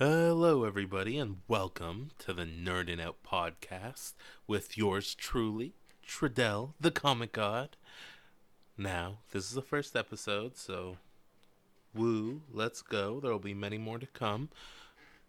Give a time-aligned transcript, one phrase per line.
[0.00, 4.14] Hello, everybody, and welcome to the Nerdin' Out podcast
[4.48, 5.74] with yours truly,
[6.04, 7.76] Tredell, the Comic God.
[8.76, 10.96] Now, this is the first episode, so
[11.94, 13.20] woo, let's go.
[13.20, 14.48] There will be many more to come.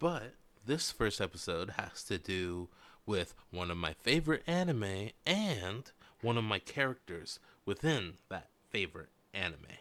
[0.00, 0.34] But
[0.66, 2.66] this first episode has to do
[3.06, 5.92] with one of my favorite anime and
[6.22, 9.78] one of my characters within that favorite anime.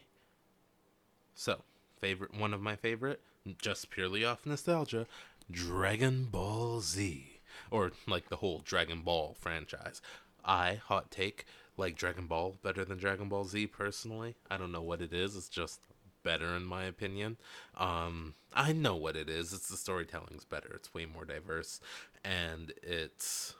[1.33, 1.63] So,
[1.99, 3.20] favorite one of my favorite,
[3.62, 5.07] just purely off nostalgia,
[5.49, 7.40] Dragon Ball Z,
[7.72, 10.02] or like the whole Dragon Ball franchise.
[10.44, 11.45] I hot take
[11.77, 14.36] like Dragon Ball better than Dragon Ball Z personally.
[14.50, 15.36] I don't know what it is.
[15.36, 15.80] It's just
[16.23, 17.38] better in my opinion.
[17.77, 19.53] Um, I know what it is.
[19.53, 20.72] It's the storytelling's better.
[20.75, 21.80] It's way more diverse,
[22.23, 23.53] and it's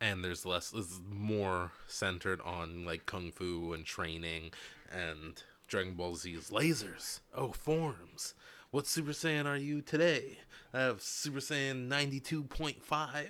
[0.00, 4.50] and there's less is more centered on like kung fu and training
[4.92, 7.20] and Dragon Ball Z's lasers.
[7.34, 8.34] Oh, forms.
[8.70, 10.38] What Super Saiyan are you today?
[10.72, 13.28] I have Super Saiyan 92.5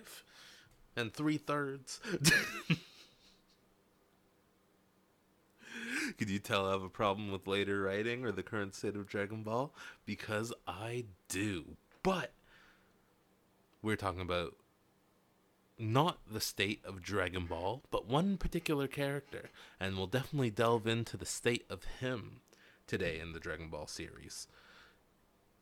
[0.97, 2.01] and three thirds.
[6.19, 9.07] Could you tell I have a problem with later writing or the current state of
[9.07, 9.75] Dragon Ball?
[10.05, 11.77] Because I do.
[12.03, 12.33] But
[13.83, 14.55] we're talking about
[15.79, 21.17] not the state of Dragon Ball, but one particular character, and we'll definitely delve into
[21.17, 22.41] the state of him
[22.87, 24.47] today in the Dragon Ball series.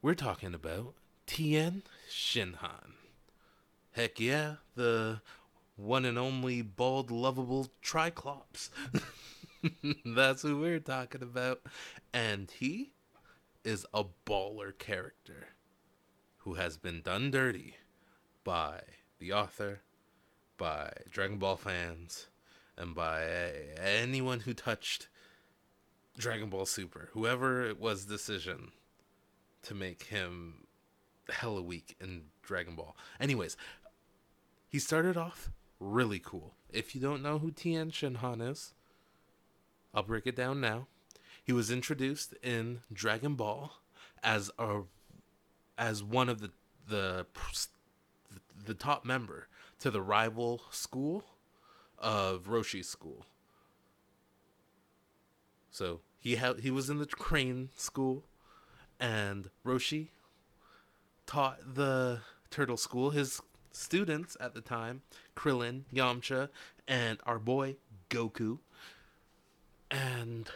[0.03, 0.95] We're talking about
[1.27, 2.93] Tien Shinhan.
[3.93, 5.21] Heck yeah, the
[5.77, 8.71] one and only bald, lovable Triclops.
[10.05, 11.63] That's who we're talking about.
[12.13, 12.93] And he
[13.65, 15.49] is a baller character
[16.39, 17.77] who has been done dirty
[18.45, 18.81] by
[19.19, 19.81] the author
[20.57, 22.27] by Dragon Ball fans
[22.77, 23.25] and by
[23.83, 25.09] anyone who touched
[26.17, 28.73] Dragon Ball Super, whoever it was decision
[29.63, 30.67] to make him
[31.29, 32.97] hella weak in Dragon Ball.
[33.21, 33.57] Anyways,
[34.69, 36.55] he started off really cool.
[36.71, 38.75] If you don't know who Tien Shinhan is,
[39.95, 40.87] I'll break it down now.
[41.43, 43.73] He was introduced in Dragon Ball
[44.23, 44.83] as a
[45.77, 46.51] as one of the
[46.89, 47.27] the
[48.65, 49.49] the top member
[49.85, 51.23] to the rival school
[51.99, 53.27] of Roshi's school.
[55.71, 58.25] So he had he was in the crane school,
[58.99, 60.09] and Roshi
[61.27, 65.03] taught the turtle school his students at the time,
[65.37, 66.49] Krillin, Yamcha,
[66.89, 67.77] and our boy
[68.09, 68.61] Goku.
[69.91, 70.49] And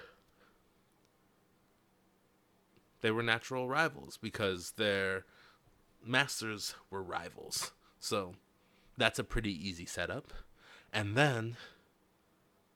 [3.02, 5.26] they were natural rivals because their
[6.02, 7.72] masters were rivals.
[8.00, 8.32] So
[8.98, 10.32] that's a pretty easy setup.
[10.92, 11.56] And then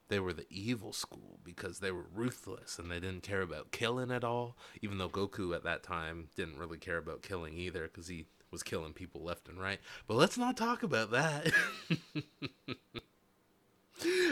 [0.09, 4.11] they were the evil school because they were ruthless and they didn't care about killing
[4.11, 4.57] at all.
[4.81, 8.63] Even though Goku at that time didn't really care about killing either because he was
[8.63, 9.81] killing people left and right.
[10.07, 11.53] But let's not talk about that.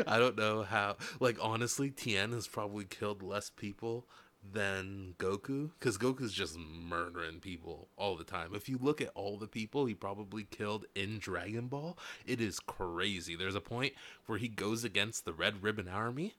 [0.06, 0.96] I don't know how.
[1.18, 4.06] Like, honestly, Tien has probably killed less people
[4.42, 8.54] than Goku because Goku's just murdering people all the time.
[8.54, 12.58] If you look at all the people he probably killed in Dragon Ball, it is
[12.58, 13.36] crazy.
[13.36, 13.92] There's a point
[14.26, 16.34] where he goes against the Red Ribbon Army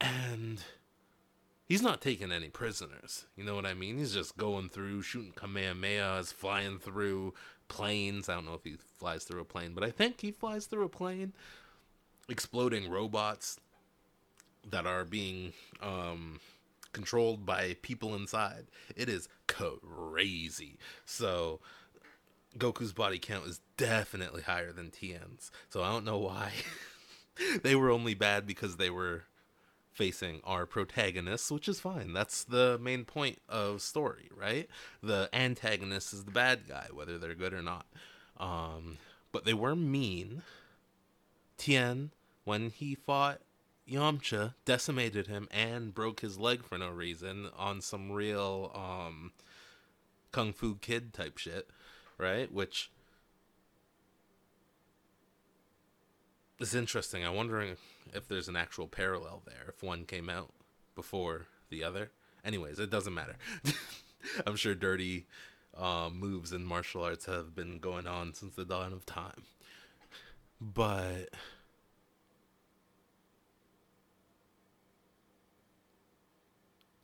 [0.00, 0.62] and
[1.66, 3.26] he's not taking any prisoners.
[3.36, 3.98] You know what I mean?
[3.98, 7.34] He's just going through shooting Kamehamehas, flying through
[7.68, 8.28] planes.
[8.28, 10.84] I don't know if he flies through a plane, but I think he flies through
[10.84, 11.32] a plane,
[12.28, 13.58] exploding robots
[14.70, 16.38] that are being um
[16.92, 18.66] controlled by people inside.
[18.96, 20.78] It is crazy.
[21.04, 21.60] So
[22.58, 25.50] Goku's body count is definitely higher than Tien's.
[25.68, 26.52] So I don't know why.
[27.62, 29.24] they were only bad because they were
[29.92, 32.12] facing our protagonists, which is fine.
[32.12, 34.68] That's the main point of story, right?
[35.02, 37.86] The antagonist is the bad guy, whether they're good or not.
[38.38, 38.98] Um,
[39.32, 40.42] but they were mean.
[41.58, 42.10] Tien,
[42.44, 43.40] when he fought
[43.88, 49.32] Yamcha decimated him and broke his leg for no reason on some real um,
[50.30, 51.68] kung fu kid type shit,
[52.18, 52.52] right?
[52.52, 52.90] Which
[56.58, 57.24] is interesting.
[57.24, 57.76] I'm wondering
[58.14, 60.52] if there's an actual parallel there, if one came out
[60.94, 62.10] before the other.
[62.44, 63.36] Anyways, it doesn't matter.
[64.46, 65.26] I'm sure dirty
[65.76, 69.42] uh, moves in martial arts have been going on since the dawn of time.
[70.60, 71.30] But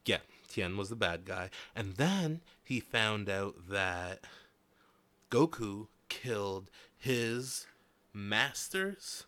[0.04, 0.18] yeah,
[0.58, 1.50] Tien was the bad guy.
[1.74, 4.24] And then he found out that
[5.30, 7.66] Goku killed his
[8.12, 9.26] master's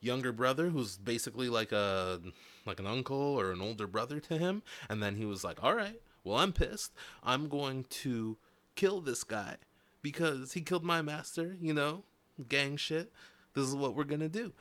[0.00, 2.20] younger brother who's basically like a
[2.64, 5.74] like an uncle or an older brother to him and then he was like all
[5.74, 6.92] right Well, I'm pissed.
[7.22, 8.36] I'm going to
[8.74, 9.56] kill this guy
[10.00, 12.04] because he killed my master, you know,
[12.48, 13.12] gang shit.
[13.54, 14.52] This is what we're to do.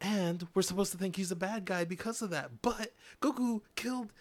[0.00, 2.62] And we're supposed to think he's a bad guy because of that.
[2.62, 4.12] But Goku killed.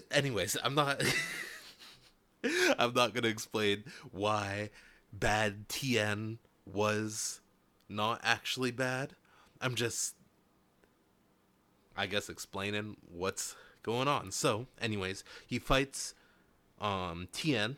[0.10, 1.02] Anyways, I'm not.
[2.78, 4.70] I'm not to explain why
[5.12, 7.40] bad Tien was
[7.88, 9.14] not actually bad.
[9.60, 10.16] I'm just,
[11.96, 13.54] I guess, explaining what's
[13.84, 14.32] going on.
[14.32, 16.14] So, anyways, he fights
[16.80, 17.76] um Tien.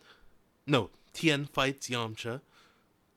[0.67, 2.41] No, Tien fights Yamcha.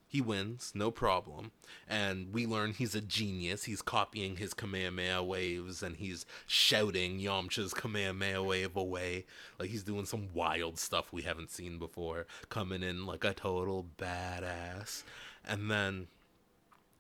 [0.10, 1.52] He wins, no problem.
[1.88, 3.66] And we learn he's a genius.
[3.66, 9.26] He's copying his Kamehameha waves and he's shouting Yamcha's Kamehameha wave away.
[9.60, 13.86] Like he's doing some wild stuff we haven't seen before, coming in like a total
[13.98, 15.04] badass.
[15.46, 16.08] And then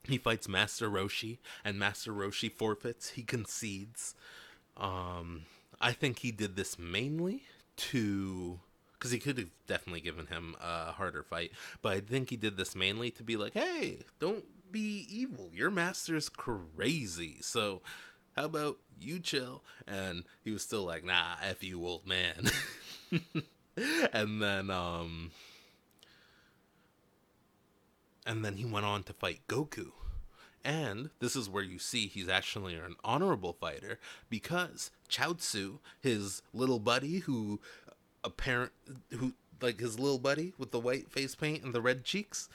[0.04, 3.12] he fights Master Roshi, and Master Roshi forfeits.
[3.12, 4.16] He concedes.
[4.76, 5.44] Um,
[5.80, 7.44] I think he did this mainly
[7.78, 8.60] to
[8.98, 11.52] because he could have definitely given him a harder fight,
[11.82, 15.52] but I think he did this mainly to be like, "Hey, don't be evil.
[15.54, 17.82] Your master's crazy, so
[18.36, 22.50] how about you chill?" And he was still like, "Nah, f you, old man."
[24.14, 25.32] and then, um,
[28.26, 29.92] and then he went on to fight Goku.
[30.64, 36.80] And this is where you see he's actually an honorable fighter because Chaozu, his little
[36.80, 37.62] buddy who
[38.24, 38.72] apparent
[39.12, 42.50] who like his little buddy with the white face paint and the red cheeks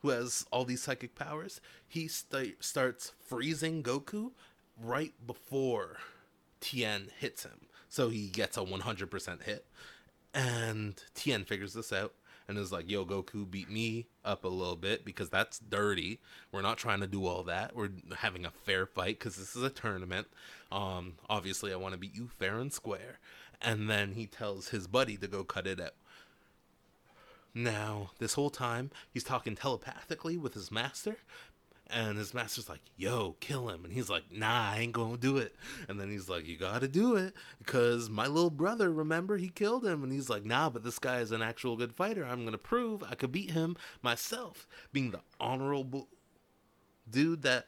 [0.00, 4.30] who has all these psychic powers, he st- starts freezing Goku
[4.82, 5.98] right before
[6.60, 7.66] Tien hits him.
[7.88, 9.66] So he gets a 100% hit.
[10.32, 12.14] And Tien figures this out
[12.48, 16.18] and is like, yo, Goku beat me up a little bit because that's dirty.
[16.50, 17.74] We're not trying to do all that.
[17.74, 20.28] We're having a fair fight because this is a tournament.
[20.72, 23.18] Um, obviously, I want to beat you fair and square.
[23.62, 25.94] And then he tells his buddy to go cut it out.
[27.54, 31.16] Now, this whole time, he's talking telepathically with his master,
[31.92, 33.84] and his master's like, yo, kill him.
[33.84, 35.56] And he's like, nah, I ain't gonna do it.
[35.88, 37.34] And then he's like, you gotta do it.
[37.58, 40.04] Because my little brother, remember, he killed him.
[40.04, 42.24] And he's like, nah, but this guy is an actual good fighter.
[42.24, 44.68] I'm gonna prove I could beat him myself.
[44.92, 46.08] Being the honorable
[47.10, 47.66] dude that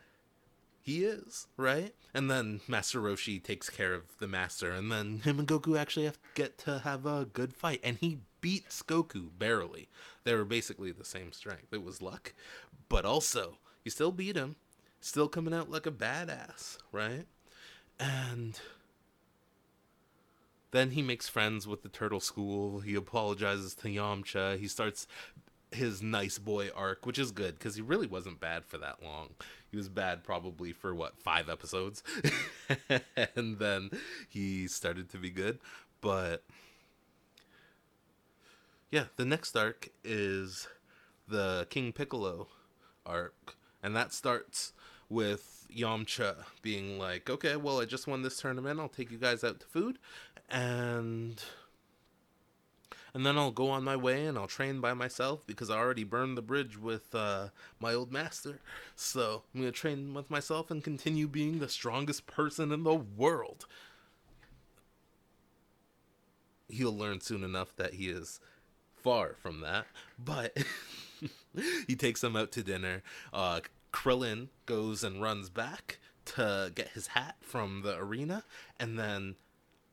[0.82, 1.94] he is, right?
[2.12, 4.72] And then Master Roshi takes care of the master.
[4.72, 7.80] And then him and Goku actually have get to have a good fight.
[7.84, 9.88] And he beats Goku barely.
[10.24, 11.72] They were basically the same strength.
[11.72, 12.34] It was luck.
[12.88, 14.56] But also, you still beat him,
[15.00, 17.26] still coming out like a badass, right?
[18.00, 18.58] And
[20.72, 22.80] then he makes friends with the turtle school.
[22.80, 24.58] He apologizes to Yamcha.
[24.58, 25.06] He starts
[25.70, 29.30] his nice boy arc, which is good because he really wasn't bad for that long.
[29.72, 32.02] He was bad probably for what five episodes,
[33.36, 33.90] and then
[34.28, 35.58] he started to be good.
[36.02, 36.44] But
[38.90, 40.68] yeah, the next arc is
[41.26, 42.48] the King Piccolo
[43.06, 44.74] arc, and that starts
[45.08, 48.78] with Yamcha being like, "Okay, well, I just won this tournament.
[48.78, 49.98] I'll take you guys out to food,
[50.50, 51.42] and."
[53.14, 56.04] And then I'll go on my way and I'll train by myself because I already
[56.04, 57.48] burned the bridge with uh,
[57.78, 58.60] my old master.
[58.96, 63.66] So I'm gonna train with myself and continue being the strongest person in the world.
[66.68, 68.40] He'll learn soon enough that he is
[69.02, 69.86] far from that,
[70.18, 70.56] but
[71.86, 73.02] he takes him out to dinner.
[73.30, 73.60] Uh,
[73.92, 78.44] Krillin goes and runs back to get his hat from the arena,
[78.80, 79.34] and then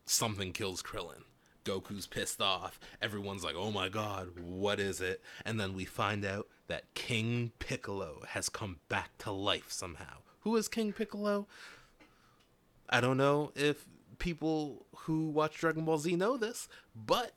[0.06, 1.24] something kills Krillin.
[1.70, 2.80] Goku's pissed off.
[3.02, 5.22] Everyone's like, oh my god, what is it?
[5.46, 10.18] And then we find out that King Piccolo has come back to life somehow.
[10.42, 11.48] Who is King Piccolo?
[12.90, 13.86] I don't know if
[14.18, 17.34] people who watch Dragon Ball Z know this, but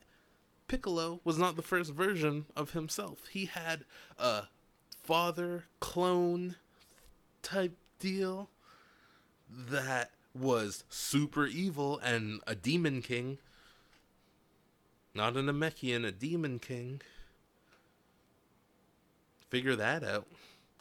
[0.67, 3.27] Piccolo was not the first version of himself.
[3.31, 3.85] He had
[4.19, 4.45] a
[5.03, 6.57] father clone
[7.43, 8.49] type deal
[9.51, 13.39] that was super evil and a demon king
[15.15, 17.01] not an Namekian, a Demon King.
[19.51, 20.27] Figure that out.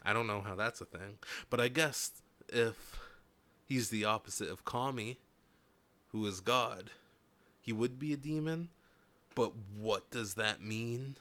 [0.04, 1.18] I don't know how that's a thing.
[1.50, 2.12] But I guess
[2.48, 3.00] if
[3.66, 5.18] he's the opposite of Kami,
[6.12, 6.92] who is God,
[7.60, 8.70] he would be a demon.
[9.36, 11.18] But what does that mean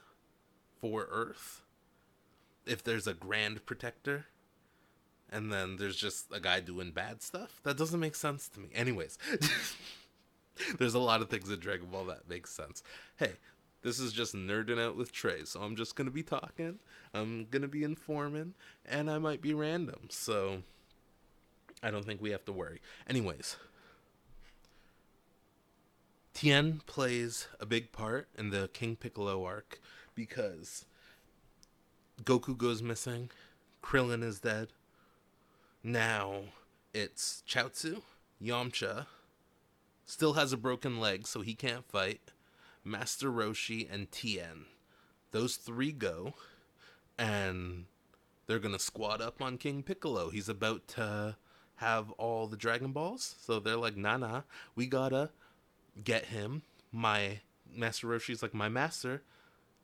[0.80, 1.62] for Earth?
[2.66, 4.26] If there's a grand protector
[5.30, 8.68] and then there's just a guy doing bad stuff, that doesn't make sense to me.
[8.74, 9.18] Anyways.
[10.78, 12.82] There's a lot of things in Dragon Ball that makes sense.
[13.16, 13.32] Hey,
[13.82, 16.78] this is just nerding out with Trey, so I'm just gonna be talking.
[17.14, 20.62] I'm gonna be informing, and I might be random, so
[21.82, 22.80] I don't think we have to worry.
[23.08, 23.56] Anyways,
[26.34, 29.80] Tien plays a big part in the King Piccolo arc
[30.14, 30.84] because
[32.22, 33.30] Goku goes missing,
[33.82, 34.68] Krillin is dead.
[35.82, 36.42] Now
[36.92, 38.02] it's Chaozu,
[38.42, 39.06] Yamcha,
[40.10, 42.32] still has a broken leg, so he can't fight.
[42.84, 44.66] Master Roshi and Tien.
[45.30, 46.34] Those three go,
[47.16, 47.84] and
[48.46, 50.30] they're gonna squad up on King Piccolo.
[50.30, 51.36] He's about to
[51.76, 54.42] have all the Dragon Balls, so they're like, nah, nah,
[54.74, 55.30] we gotta
[56.02, 56.62] get him.
[56.90, 57.40] My
[57.72, 59.22] Master Roshi's like, my master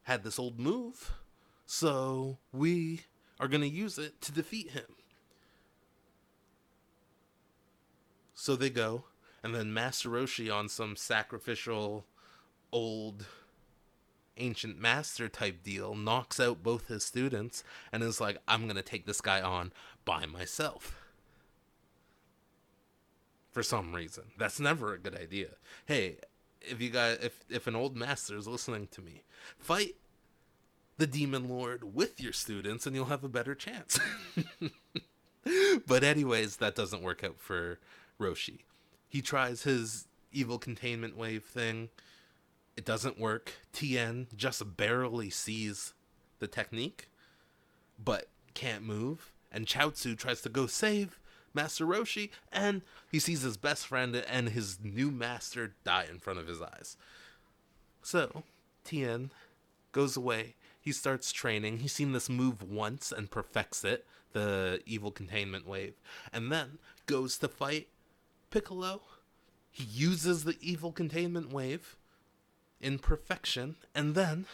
[0.02, 1.12] had this old move,
[1.66, 3.02] so we
[3.38, 4.96] are gonna use it to defeat him.
[8.34, 9.04] So they go,
[9.42, 12.04] and then Master Roshi on some sacrificial
[12.72, 13.26] old
[14.38, 18.82] ancient master type deal knocks out both his students and is like i'm going to
[18.82, 19.72] take this guy on
[20.04, 21.02] by myself.
[23.52, 24.24] For some reason.
[24.36, 25.48] That's never a good idea.
[25.86, 26.18] Hey
[26.60, 29.22] if you guys if if an old master is listening to me
[29.58, 29.94] fight
[30.98, 33.98] the demon lord with your students and you'll have a better chance.
[35.86, 37.78] But anyways that doesn't work out for
[38.20, 38.62] roshi
[39.08, 41.88] he tries his evil containment wave thing.
[42.76, 43.52] It doesn't work.
[43.72, 45.94] Tien just barely sees
[46.38, 47.08] the technique,
[48.02, 49.32] but can't move.
[49.50, 51.18] And Chaozu tries to go save
[51.54, 56.38] Master Roshi, and he sees his best friend and his new master die in front
[56.38, 56.96] of his eyes.
[58.02, 58.44] So,
[58.84, 59.30] Tien
[59.92, 60.54] goes away.
[60.80, 61.78] He starts training.
[61.78, 65.94] He's seen this move once and perfects it, the evil containment wave,
[66.32, 67.88] and then goes to fight
[68.56, 69.02] Piccolo.
[69.70, 71.94] He uses the evil containment wave
[72.80, 74.46] in perfection, and then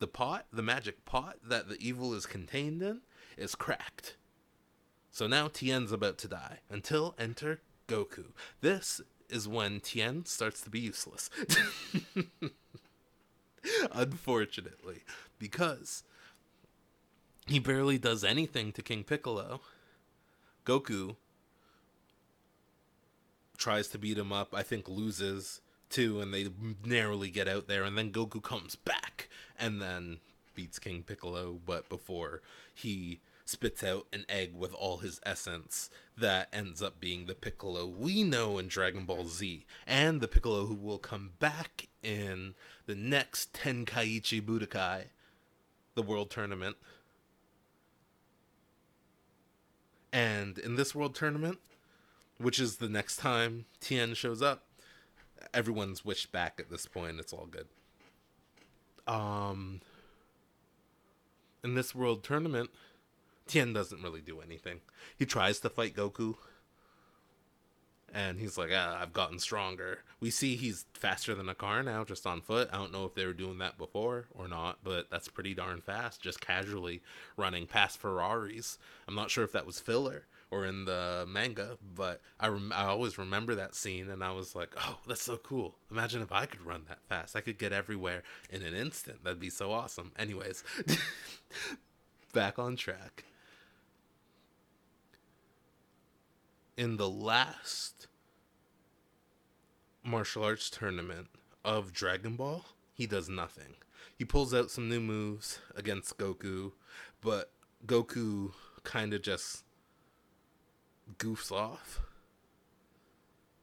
[0.00, 3.02] the pot, the magic pot that the evil is contained in,
[3.36, 4.16] is cracked.
[5.12, 8.32] So now Tien's about to die until enter Goku.
[8.62, 11.30] This is when Tien starts to be useless.
[13.92, 15.04] Unfortunately,
[15.38, 16.02] because
[17.46, 19.60] he barely does anything to King Piccolo.
[20.66, 21.14] Goku
[23.62, 24.52] tries to beat him up.
[24.52, 26.48] I think loses too, and they
[26.84, 27.84] narrowly get out there.
[27.84, 29.28] And then Goku comes back
[29.58, 30.18] and then
[30.54, 31.60] beats King Piccolo.
[31.64, 32.42] But before
[32.74, 37.86] he spits out an egg with all his essence that ends up being the Piccolo
[37.86, 42.54] we know in Dragon Ball Z, and the Piccolo who will come back in
[42.86, 45.04] the next Tenkaichi Budokai,
[45.94, 46.76] the World Tournament.
[50.12, 51.58] And in this World Tournament,
[52.42, 54.64] which is the next time Tien shows up.
[55.54, 57.18] Everyone's wished back at this point.
[57.18, 57.66] It's all good.
[59.06, 59.80] Um,
[61.64, 62.70] in this world tournament,
[63.46, 64.80] Tien doesn't really do anything.
[65.16, 66.36] He tries to fight Goku,
[68.14, 70.00] and he's like, ah, I've gotten stronger.
[70.20, 72.68] We see he's faster than a car now, just on foot.
[72.72, 75.80] I don't know if they were doing that before or not, but that's pretty darn
[75.80, 77.02] fast, just casually
[77.36, 78.78] running past Ferraris.
[79.08, 82.84] I'm not sure if that was filler or in the manga, but I, rem- I
[82.84, 85.76] always remember that scene and I was like, oh, that's so cool.
[85.90, 87.34] Imagine if I could run that fast.
[87.34, 89.24] I could get everywhere in an instant.
[89.24, 90.12] That'd be so awesome.
[90.18, 90.62] Anyways,
[92.34, 93.24] back on track.
[96.76, 98.08] In the last
[100.04, 101.28] martial arts tournament
[101.64, 103.76] of Dragon Ball, he does nothing.
[104.18, 106.72] He pulls out some new moves against Goku,
[107.22, 107.52] but
[107.86, 108.52] Goku
[108.84, 109.64] kind of just
[111.18, 112.00] goofs off.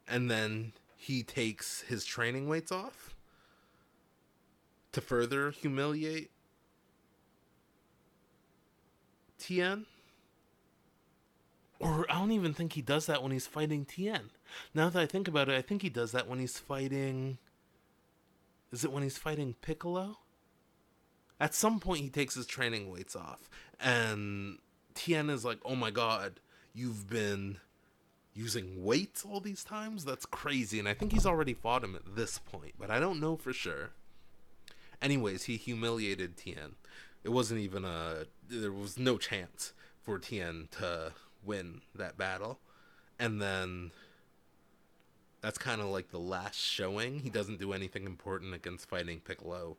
[0.07, 3.15] And then he takes his training weights off
[4.91, 6.31] to further humiliate
[9.37, 9.85] Tien.
[11.79, 14.31] Or I don't even think he does that when he's fighting Tien.
[14.73, 17.37] Now that I think about it, I think he does that when he's fighting.
[18.71, 20.17] Is it when he's fighting Piccolo?
[21.39, 24.57] At some point, he takes his training weights off, and
[24.93, 26.41] Tien is like, "Oh my god,
[26.73, 27.57] you've been
[28.33, 30.05] using weights all these times?
[30.05, 30.79] That's crazy.
[30.79, 33.53] And I think he's already fought him at this point, but I don't know for
[33.53, 33.91] sure.
[35.01, 36.75] Anyways, he humiliated Tien.
[37.23, 38.25] It wasn't even a.
[38.47, 42.59] There was no chance for Tien to win that battle.
[43.19, 43.91] And then.
[45.41, 47.19] That's kind of like the last showing.
[47.19, 49.77] He doesn't do anything important against fighting Piccolo.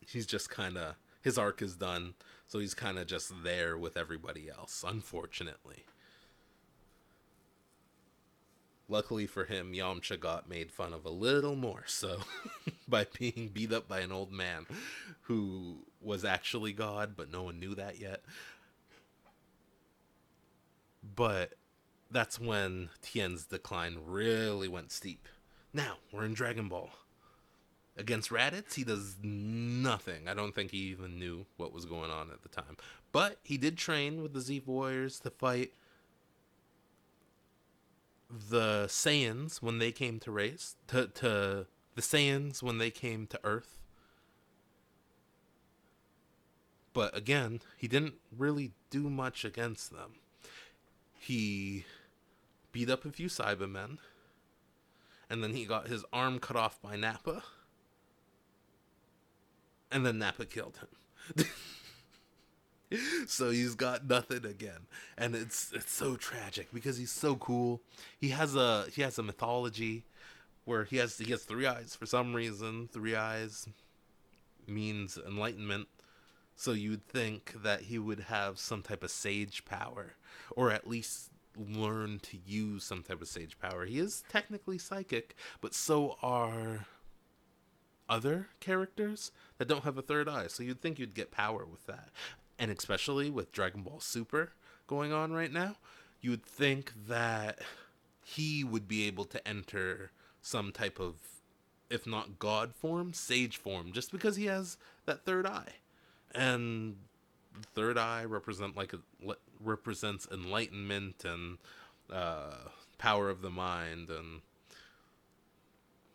[0.00, 0.94] He's just kind of.
[1.20, 2.14] His arc is done
[2.52, 5.86] so he's kind of just there with everybody else, unfortunately.
[8.90, 12.18] Luckily for him, Yamcha got made fun of a little more so
[12.88, 14.66] by being beat up by an old man
[15.22, 18.20] who was actually God, but no one knew that yet.
[21.02, 21.54] But
[22.10, 25.26] that's when Tien's decline really went steep.
[25.72, 26.90] Now we're in Dragon Ball.
[27.96, 30.26] Against Raditz, he does nothing.
[30.26, 32.76] I don't think he even knew what was going on at the time.
[33.12, 35.72] But he did train with the Z Warriors to fight
[38.30, 43.40] the Saiyans when they came to race to to the Saiyans when they came to
[43.44, 43.78] Earth.
[46.94, 50.14] But again, he didn't really do much against them.
[51.18, 51.84] He
[52.72, 53.98] beat up a few Saibamen,
[55.30, 57.42] and then he got his arm cut off by Nappa,
[59.92, 61.46] and then Nappa killed him.
[63.26, 64.86] so he's got nothing again.
[65.16, 67.82] And it's it's so tragic because he's so cool.
[68.18, 70.04] He has a he has a mythology
[70.64, 72.88] where he has he has three eyes for some reason.
[72.92, 73.68] Three eyes
[74.66, 75.88] means enlightenment.
[76.54, 80.14] So you'd think that he would have some type of sage power
[80.50, 83.84] or at least learn to use some type of sage power.
[83.84, 86.86] He is technically psychic but so are
[88.12, 90.46] other characters that don't have a third eye.
[90.46, 92.10] So you'd think you'd get power with that.
[92.58, 94.52] And especially with Dragon Ball Super
[94.86, 95.76] going on right now,
[96.20, 97.60] you would think that
[98.22, 101.14] he would be able to enter some type of,
[101.88, 104.76] if not God form, sage form, just because he has
[105.06, 105.72] that third eye,
[106.34, 106.96] and
[107.74, 108.98] third eye represent like a,
[109.58, 111.58] represents enlightenment and
[112.12, 114.42] uh, power of the mind and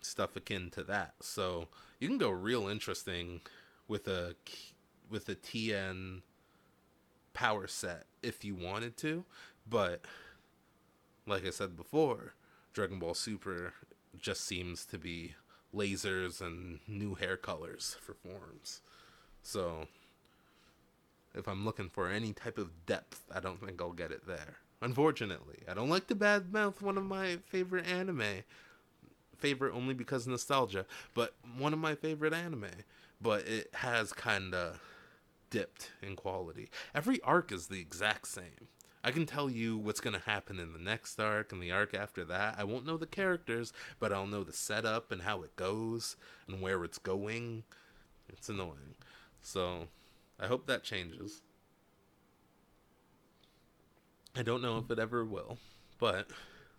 [0.01, 1.15] stuff akin to that.
[1.21, 1.67] So
[1.99, 3.41] you can go real interesting
[3.87, 4.35] with a
[5.09, 6.21] with a Tien
[7.33, 9.23] power set if you wanted to,
[9.69, 10.01] but
[11.25, 12.33] like I said before,
[12.73, 13.73] Dragon Ball Super
[14.17, 15.35] just seems to be
[15.73, 18.81] lasers and new hair colors for forms.
[19.43, 19.87] So
[21.35, 24.57] if I'm looking for any type of depth, I don't think I'll get it there.
[24.81, 28.43] Unfortunately, I don't like to badmouth one of my favorite anime.
[29.37, 32.65] Favorite only because nostalgia, but one of my favorite anime.
[33.21, 34.79] But it has kind of
[35.49, 36.69] dipped in quality.
[36.93, 38.67] Every arc is the exact same.
[39.03, 41.93] I can tell you what's going to happen in the next arc and the arc
[41.93, 42.55] after that.
[42.57, 46.61] I won't know the characters, but I'll know the setup and how it goes and
[46.61, 47.63] where it's going.
[48.27, 48.95] It's annoying.
[49.41, 49.87] So,
[50.39, 51.41] I hope that changes.
[54.35, 55.57] I don't know if it ever will,
[55.99, 56.27] but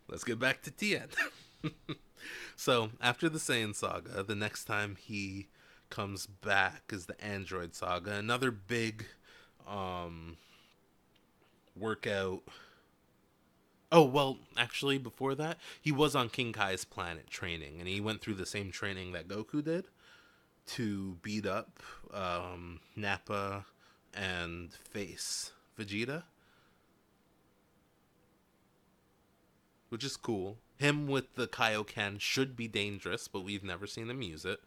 [0.07, 1.07] let's get back to Tien.
[2.55, 5.47] so, after the Saiyan saga, the next time he
[5.89, 9.05] comes back is the Android Saga, another big
[9.67, 10.37] um
[11.75, 12.41] workout.
[13.91, 18.21] Oh, well, actually before that, he was on King Kai's planet training and he went
[18.21, 19.85] through the same training that Goku did
[20.67, 21.79] to beat up
[22.13, 23.65] um Nappa
[24.13, 26.23] and face Vegeta.
[29.89, 30.57] Which is cool.
[30.79, 34.59] Him with the Kaioken should be dangerous, but we've never seen him use it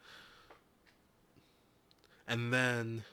[2.27, 3.05] and then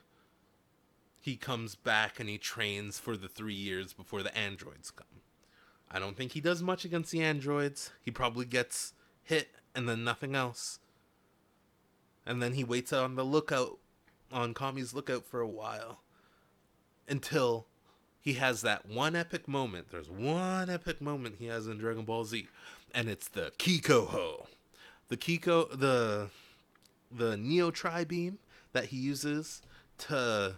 [1.20, 5.08] he comes back and he trains for the three years before the androids come.
[5.92, 7.92] I don't think he does much against the androids.
[8.02, 10.80] He probably gets hit and then nothing else.
[12.26, 13.80] And then he waits on the lookout,
[14.32, 16.02] on Kami's lookout for a while.
[17.08, 17.66] Until
[18.22, 19.88] he has that one epic moment.
[19.92, 22.48] There's one epic moment he has in Dragon Ball Z.
[22.94, 24.48] And it's the Kikoho.
[25.08, 26.30] The Kiko, the,
[27.12, 28.40] the Neo Tri Beam
[28.74, 29.62] that he uses
[30.00, 30.56] to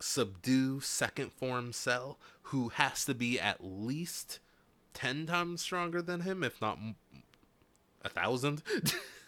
[0.00, 4.40] subdue second form Cell, who has to be at least
[4.94, 6.78] 10 times stronger than him, if not
[8.04, 8.62] a thousand.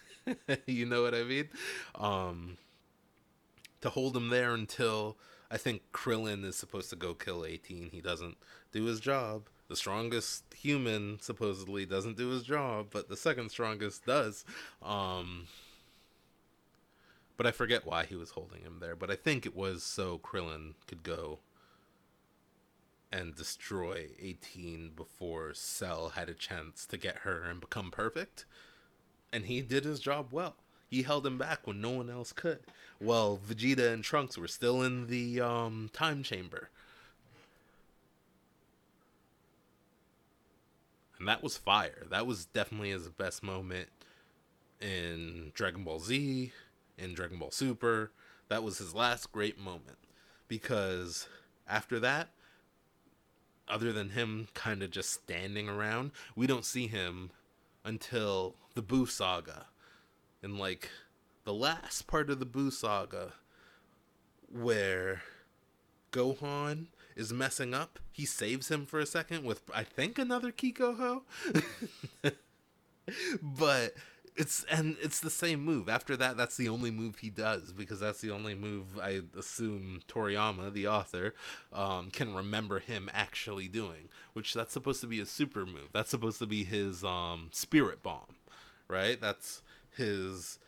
[0.66, 1.48] you know what I mean?
[1.94, 2.56] Um,
[3.80, 5.16] to hold him there until
[5.50, 7.90] I think Krillin is supposed to go kill 18.
[7.90, 8.36] He doesn't
[8.72, 9.48] do his job.
[9.68, 14.44] The strongest human supposedly doesn't do his job, but the second strongest does.
[14.82, 15.46] Um,
[17.36, 18.96] but I forget why he was holding him there.
[18.96, 21.40] But I think it was so Krillin could go
[23.10, 28.44] and destroy 18 before Cell had a chance to get her and become perfect.
[29.32, 30.56] And he did his job well.
[30.88, 32.60] He held him back when no one else could.
[33.00, 36.70] Well, Vegeta and Trunks were still in the um, time chamber.
[41.18, 42.06] And that was fire.
[42.10, 43.88] That was definitely his best moment
[44.80, 46.52] in Dragon Ball Z,
[46.98, 48.10] in Dragon Ball Super.
[48.48, 49.98] That was his last great moment
[50.48, 51.26] because
[51.66, 52.28] after that,
[53.66, 57.30] other than him kind of just standing around, we don't see him
[57.84, 59.66] until the Buu saga.
[60.42, 60.90] And like
[61.44, 63.34] the last part of the Buu saga
[64.50, 65.22] where
[66.12, 71.22] Gohan is messing up, he saves him for a second with I think another Kikoho.
[73.42, 73.94] but
[74.36, 75.88] it's and it's the same move.
[75.88, 80.00] After that, that's the only move he does because that's the only move I assume
[80.08, 81.34] Toriyama, the author,
[81.72, 84.08] um, can remember him actually doing.
[84.32, 85.90] Which that's supposed to be a super move.
[85.92, 88.36] That's supposed to be his um, spirit bomb,
[88.88, 89.20] right?
[89.20, 89.62] That's
[89.96, 90.58] his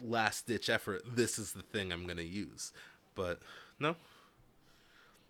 [0.00, 1.02] last ditch effort.
[1.06, 2.72] This is the thing I'm gonna use,
[3.14, 3.40] but
[3.78, 3.96] no.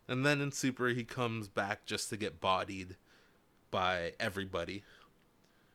[0.09, 2.97] And then in Super, he comes back just to get bodied
[3.71, 4.85] by everybody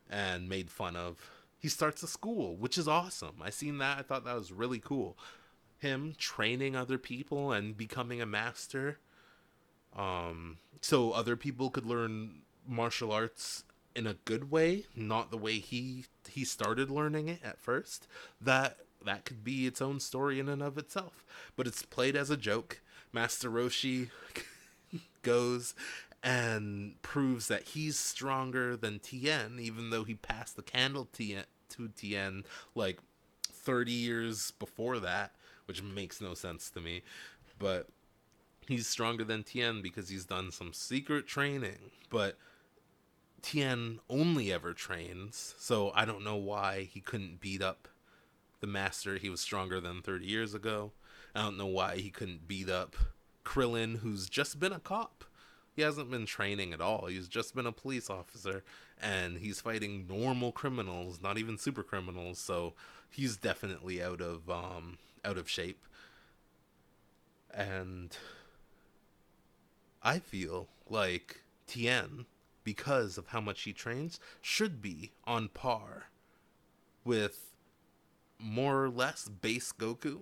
[0.09, 1.29] and made fun of
[1.61, 3.35] he starts a school, which is awesome.
[3.41, 3.99] I seen that.
[3.99, 5.15] I thought that was really cool.
[5.77, 8.97] Him training other people and becoming a master.
[9.95, 13.63] Um, so other people could learn martial arts
[13.95, 18.07] in a good way, not the way he he started learning it at first.
[18.39, 21.25] That that could be its own story in and of itself.
[21.55, 22.81] But it's played as a joke.
[23.11, 24.09] Master Roshi
[25.21, 25.73] goes
[26.23, 31.87] and proves that he's stronger than Tien, even though he passed the candle Tien, to
[31.89, 32.43] Tien
[32.75, 32.99] like
[33.49, 35.33] 30 years before that,
[35.65, 37.01] which makes no sense to me.
[37.57, 37.87] But
[38.67, 41.91] he's stronger than Tien because he's done some secret training.
[42.09, 42.37] But
[43.41, 47.87] Tien only ever trains, so I don't know why he couldn't beat up
[48.59, 50.91] the master he was stronger than 30 years ago.
[51.33, 52.95] I don't know why he couldn't beat up
[53.43, 55.25] Krillin, who's just been a cop
[55.73, 57.05] he hasn't been training at all.
[57.05, 58.63] He's just been a police officer
[59.01, 62.39] and he's fighting normal criminals, not even super criminals.
[62.39, 62.73] So
[63.09, 65.85] he's definitely out of um out of shape.
[67.53, 68.15] And
[70.03, 72.25] I feel like Tien
[72.63, 76.07] because of how much he trains should be on par
[77.03, 77.51] with
[78.39, 80.21] more or less base Goku.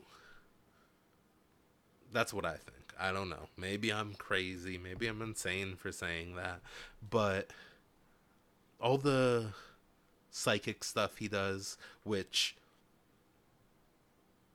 [2.12, 2.93] That's what I think.
[2.99, 3.47] I don't know.
[3.58, 4.78] Maybe I'm crazy.
[4.78, 6.60] Maybe I'm insane for saying that.
[7.08, 7.52] But
[8.82, 9.54] all the
[10.30, 12.56] psychic stuff he does, which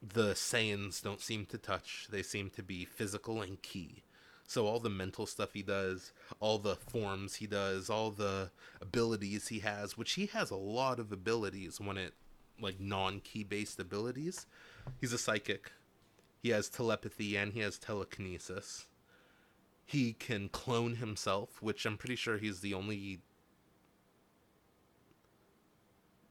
[0.02, 4.03] the Saiyans don't seem to touch, they seem to be physical and ki.
[4.46, 9.48] So all the mental stuff he does, all the forms he does, all the abilities
[9.48, 12.12] he has, which he has a lot of abilities when it
[12.60, 14.46] like non-ki based abilities.
[15.00, 15.72] He's a psychic
[16.44, 18.86] he has telepathy and he has telekinesis.
[19.86, 23.20] He can clone himself, which I'm pretty sure he's the only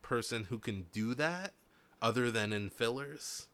[0.04, 1.54] person who can do that
[1.99, 3.47] other than in fillers.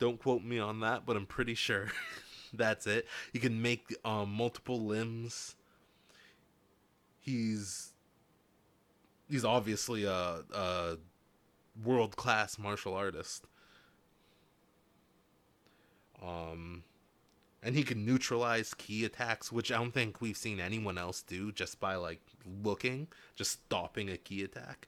[0.00, 1.92] Don't quote me on that, but I'm pretty sure
[2.54, 3.06] that's it.
[3.32, 5.56] He can make um, multiple limbs.
[7.20, 7.92] He's
[9.28, 10.96] he's obviously a, a
[11.84, 13.46] world class martial artist.
[16.22, 16.84] Um,
[17.62, 21.52] and he can neutralize ki attacks, which I don't think we've seen anyone else do
[21.52, 22.20] just by like
[22.62, 24.86] looking, just stopping a ki attack.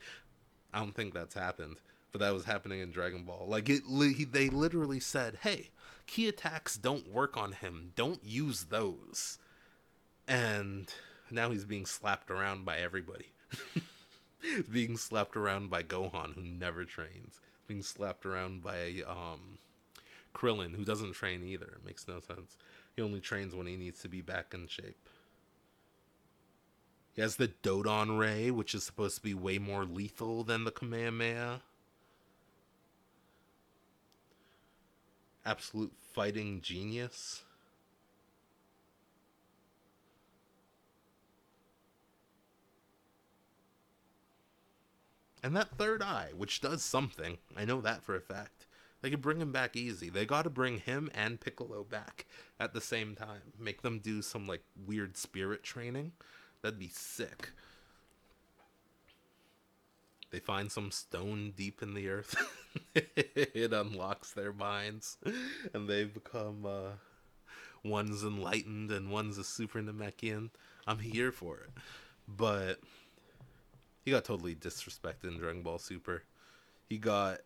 [0.72, 1.76] I don't think that's happened,
[2.14, 3.44] but that was happening in Dragon Ball.
[3.48, 3.82] Like it,
[4.30, 5.70] they literally said, "Hey,
[6.06, 7.90] ki attacks don't work on him.
[7.96, 9.38] Don't use those."
[10.28, 10.94] And
[11.28, 13.32] now he's being slapped around by everybody.
[14.72, 17.40] being slapped around by Gohan, who never trains.
[17.66, 19.58] Being slapped around by um,
[20.32, 21.66] Krillin, who doesn't train either.
[21.66, 22.56] It makes no sense.
[22.94, 25.08] He only trains when he needs to be back in shape.
[27.14, 30.70] He has the Dodon Ray, which is supposed to be way more lethal than the
[30.70, 31.60] Kamehameha.
[35.46, 37.42] Absolute fighting genius.
[45.42, 47.36] And that third eye, which does something.
[47.54, 48.66] I know that for a fact.
[49.02, 50.08] They could bring him back easy.
[50.08, 52.24] They got to bring him and Piccolo back
[52.58, 53.52] at the same time.
[53.58, 56.12] Make them do some like weird spirit training.
[56.62, 57.50] That'd be sick.
[60.34, 62.34] They find some stone deep in the earth.
[62.96, 65.16] it unlocks their minds,
[65.72, 66.90] and they become uh,
[67.84, 70.50] one's enlightened and one's a super Namekian.
[70.88, 71.70] I'm here for it,
[72.26, 72.80] but
[74.04, 76.24] he got totally disrespected in Dragon Ball Super.
[76.88, 77.38] He got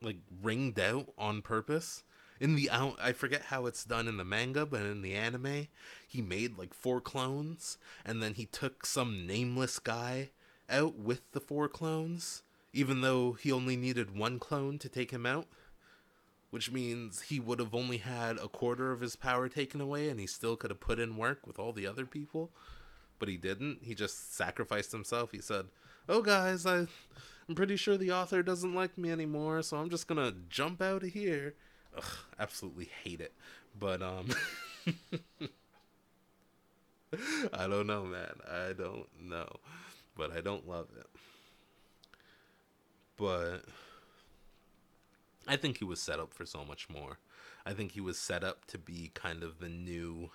[0.00, 2.02] like ringed out on purpose.
[2.40, 5.68] In the out, I forget how it's done in the manga, but in the anime,
[6.06, 10.30] he made like four clones, and then he took some nameless guy
[10.68, 12.42] out with the four clones,
[12.72, 15.46] even though he only needed one clone to take him out.
[16.50, 20.20] Which means he would have only had a quarter of his power taken away, and
[20.20, 22.50] he still could have put in work with all the other people.
[23.18, 23.80] But he didn't.
[23.82, 25.32] He just sacrificed himself.
[25.32, 25.66] He said,
[26.08, 26.86] "Oh, guys, I
[27.48, 31.02] I'm pretty sure the author doesn't like me anymore, so I'm just gonna jump out
[31.02, 31.54] of here.
[31.96, 32.04] Ugh,
[32.38, 33.32] absolutely hate it.
[33.78, 34.28] But um
[37.52, 38.34] I don't know, man.
[38.50, 39.56] I don't know.
[40.16, 41.06] But I don't love it.
[43.16, 43.64] But
[45.46, 47.18] I think he was set up for so much more.
[47.66, 50.30] I think he was set up to be kind of the new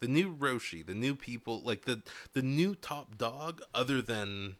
[0.00, 2.02] the new Roshi, the new people, like the
[2.32, 4.56] the new top dog other than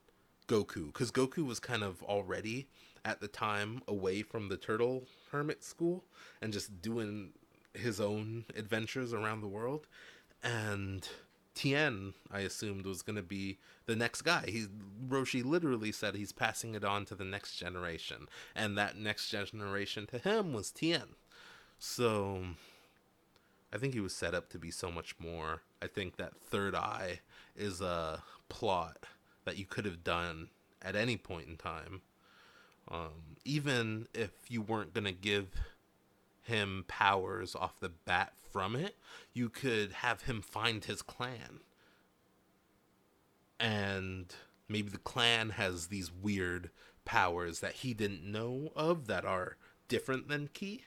[0.49, 2.69] Goku cuz Goku was kind of already
[3.07, 6.05] at the time away from the turtle hermit school
[6.43, 7.31] and just doing
[7.73, 9.87] his own adventures around the world
[10.43, 11.09] and
[11.55, 14.45] Tien, I assumed, was going to be the next guy.
[14.47, 14.67] He
[15.09, 20.07] Roshi literally said he's passing it on to the next generation, and that next generation
[20.09, 21.15] to him was Tien.
[21.79, 22.43] So,
[23.73, 25.63] I think he was set up to be so much more.
[25.81, 27.21] I think that third eye
[27.57, 29.07] is a plot
[29.47, 30.49] that you could have done
[30.83, 32.03] at any point in time,
[32.91, 35.49] um, even if you weren't going to give
[36.43, 38.97] him powers off the bat from it,
[39.33, 41.61] you could have him find his clan.
[43.59, 44.35] And
[44.69, 46.71] maybe the clan has these weird
[47.05, 49.57] powers that he didn't know of that are
[49.89, 50.83] different than Ki.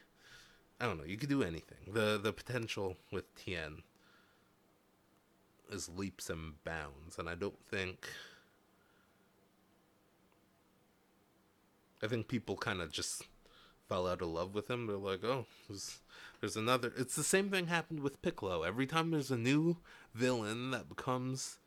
[0.79, 1.05] I don't know.
[1.05, 1.91] You could do anything.
[1.91, 3.83] The the potential with Tien
[5.71, 8.07] is leaps and bounds, and I don't think
[12.01, 13.23] I think people kind of just
[13.87, 14.87] fell out of love with him.
[14.87, 15.99] They're like, oh, there's,
[16.39, 16.93] there's another.
[16.97, 18.63] It's the same thing happened with Piccolo.
[18.63, 19.77] Every time there's a new
[20.13, 21.57] villain that becomes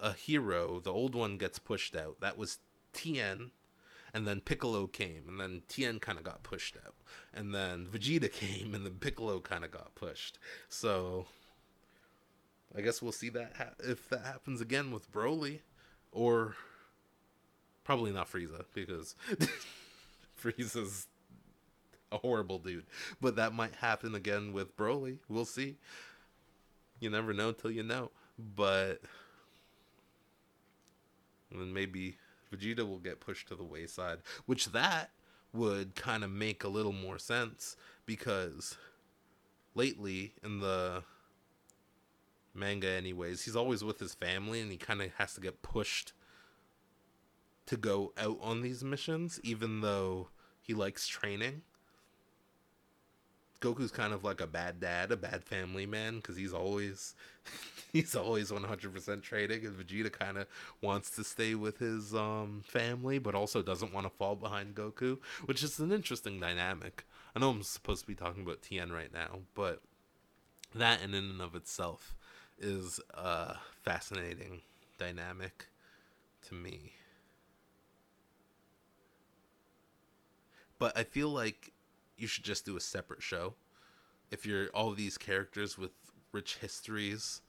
[0.00, 2.20] a hero, the old one gets pushed out.
[2.20, 2.58] That was
[2.92, 3.52] Tien,
[4.12, 6.94] and then Piccolo came, and then Tien kind of got pushed out,
[7.32, 10.38] and then Vegeta came, and then Piccolo kind of got pushed.
[10.68, 11.26] So,
[12.76, 15.60] I guess we'll see that ha- if that happens again with Broly,
[16.12, 16.56] or
[17.88, 19.14] probably not Frieza because
[20.44, 21.06] Frieza's
[22.12, 22.84] a horrible dude.
[23.18, 25.20] But that might happen again with Broly.
[25.26, 25.76] We'll see.
[27.00, 28.10] You never know till you know.
[28.38, 29.00] But
[31.50, 32.18] then maybe
[32.52, 35.08] Vegeta will get pushed to the wayside, which that
[35.54, 37.74] would kind of make a little more sense
[38.04, 38.76] because
[39.74, 41.04] lately in the
[42.54, 46.12] manga anyways, he's always with his family and he kind of has to get pushed
[47.68, 50.28] to go out on these missions even though
[50.62, 51.62] he likes training
[53.60, 57.14] Goku's kind of like a bad dad, a bad family man, because he's always
[57.92, 60.46] he's always one hundred percent trading, and Vegeta kind of
[60.80, 65.18] wants to stay with his um, family, but also doesn't want to fall behind Goku,
[65.46, 67.04] which is an interesting dynamic.
[67.34, 69.82] I know I'm supposed to be talking about Tien right now, but
[70.74, 72.14] that in and of itself
[72.58, 74.60] is a fascinating
[74.98, 75.66] dynamic
[76.46, 76.92] to me.
[80.78, 81.72] But I feel like
[82.16, 83.54] you should just do a separate show.
[84.30, 85.92] If you're all these characters with
[86.32, 87.40] rich histories,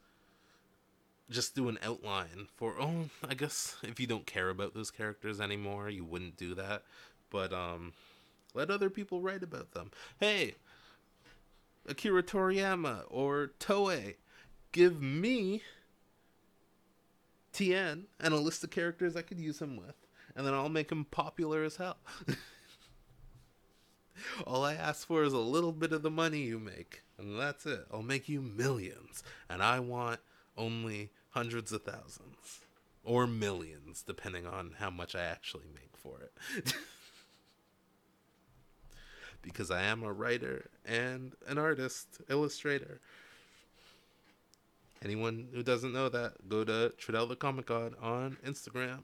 [1.30, 5.40] just do an outline for oh, I guess if you don't care about those characters
[5.40, 6.84] anymore, you wouldn't do that.
[7.30, 7.94] But um
[8.54, 9.92] let other people write about them.
[10.20, 10.56] Hey,
[11.88, 14.16] Akira Toriyama or Toei,
[14.72, 15.62] give me
[17.52, 19.96] Tien and a list of characters I could use him with,
[20.36, 21.98] and then I'll make him popular as hell.
[24.46, 27.66] All I ask for is a little bit of the money you make, and that's
[27.66, 27.86] it.
[27.92, 30.20] I'll make you millions, and I want
[30.58, 32.60] only hundreds of thousands
[33.04, 36.74] or millions, depending on how much I actually make for it.
[39.42, 43.00] because I am a writer and an artist, illustrator.
[45.04, 49.04] Anyone who doesn't know that, go to Tradell the Comic God on Instagram.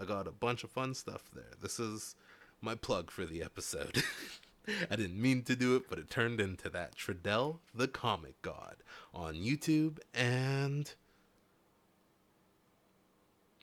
[0.00, 1.52] I got a bunch of fun stuff there.
[1.60, 2.16] This is
[2.60, 4.02] my plug for the episode.
[4.90, 6.96] I didn't mean to do it, but it turned into that.
[6.96, 8.76] Tradell the Comic God
[9.12, 10.92] on YouTube and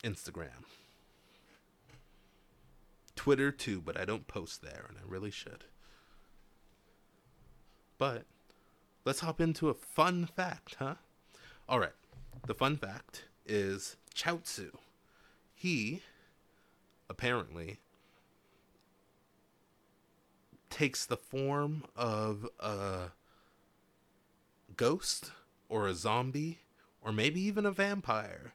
[0.04, 0.64] Instagram.
[3.16, 5.64] Twitter too, but I don't post there, and I really should.
[7.98, 8.24] But
[9.04, 10.94] let's hop into a fun fact, huh?
[11.68, 11.92] All right.
[12.46, 14.70] The fun fact is Chaozu.
[15.54, 16.02] He
[17.08, 17.78] apparently
[20.72, 23.10] takes the form of a
[24.76, 25.30] ghost
[25.68, 26.60] or a zombie
[27.02, 28.54] or maybe even a vampire.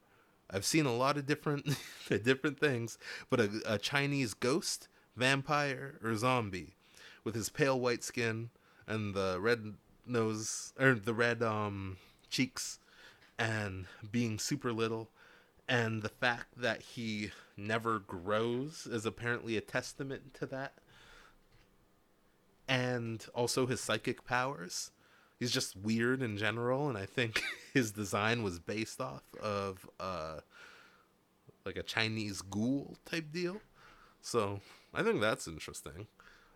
[0.49, 1.77] I've seen a lot of different
[2.09, 2.97] different things,
[3.29, 6.73] but a, a, Chinese ghost, vampire, or zombie,
[7.23, 8.49] with his pale white skin
[8.87, 9.75] and the red
[10.05, 11.97] nose or the red um
[12.29, 12.79] cheeks,
[13.37, 15.09] and being super little,
[15.67, 20.73] and the fact that he never grows is apparently a testament to that
[22.67, 24.91] and also his psychic powers.
[25.39, 30.39] He's just weird in general, and I think his design was based off of uh,
[31.65, 33.57] like a Chinese ghoul type deal.
[34.21, 34.61] So
[34.93, 36.07] I think that's interesting.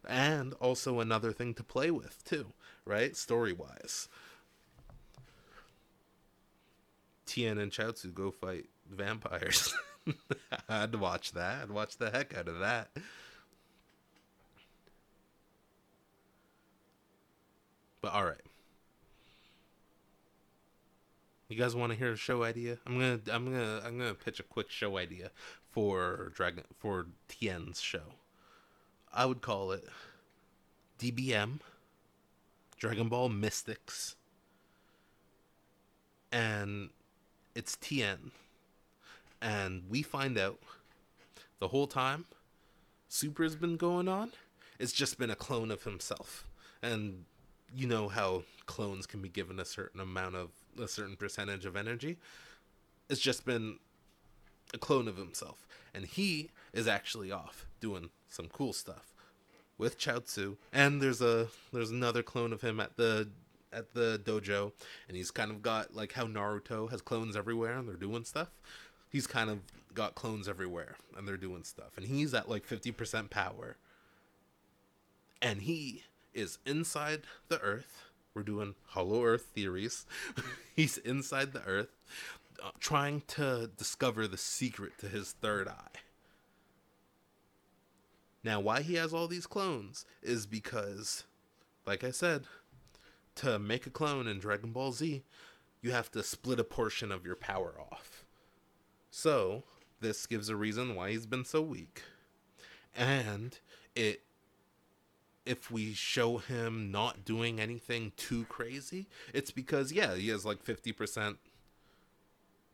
[0.08, 2.48] And also another thing to play with too,
[2.86, 3.16] right?
[3.16, 4.08] Story wise.
[7.26, 9.74] Tien and Chaozu go fight vampires.
[10.70, 11.64] I'd watch that.
[11.64, 12.90] I'd watch the heck out of that.
[18.02, 18.42] But all right.
[21.50, 22.78] You guys want to hear a show idea?
[22.88, 25.32] I'm gonna, I'm gonna, I'm gonna pitch a quick show idea
[25.70, 28.16] for Dragon for Tien's show.
[29.14, 29.86] I would call it
[30.98, 31.60] DBM,
[32.78, 34.16] Dragon Ball Mystics,
[36.32, 36.90] and
[37.54, 38.32] it's Tien,
[39.42, 40.60] and we find out
[41.60, 42.26] the whole time
[43.10, 44.32] Super's been going on.
[44.80, 46.48] It's just been a clone of himself,
[46.82, 47.26] and
[47.76, 51.76] you know how clones can be given a certain amount of a certain percentage of
[51.76, 52.18] energy.
[53.10, 53.80] It's just been
[54.74, 59.14] a clone of himself, and he is actually off doing some cool stuff
[59.78, 60.58] with Chaozu.
[60.72, 63.30] And there's a there's another clone of him at the
[63.74, 64.72] at the dojo,
[65.08, 68.50] and he's kind of got like how Naruto has clones everywhere and they're doing stuff.
[69.10, 69.60] He's kind of
[69.94, 73.78] got clones everywhere and they're doing stuff, and he's at like fifty percent power.
[75.44, 76.04] And he
[76.34, 78.06] is inside the Earth.
[78.34, 80.06] We're doing Hollow Earth theories.
[80.76, 81.90] he's inside the Earth,
[82.64, 86.00] uh, trying to discover the secret to his third eye.
[88.44, 91.26] Now, why he has all these clones is because,
[91.86, 92.46] like I said,
[93.36, 95.24] to make a clone in Dragon Ball Z,
[95.82, 98.26] you have to split a portion of your power off.
[99.12, 99.64] So,
[100.00, 102.02] this gives a reason why he's been so weak.
[102.96, 103.58] And
[103.96, 104.22] it
[105.46, 110.64] if we show him not doing anything too crazy, it's because yeah, he has like
[110.64, 111.38] 50%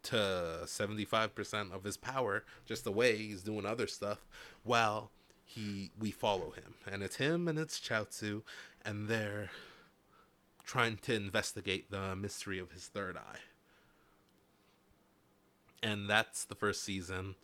[0.03, 0.15] to
[0.65, 4.25] 75% of his power just the way he's doing other stuff
[4.63, 5.12] while
[5.43, 6.75] he we follow him.
[6.89, 8.43] And it's him and it's Chaozu
[8.86, 9.49] and they're
[10.65, 13.39] trying to investigate the mystery of his third eye.
[15.82, 17.36] And that's the first season.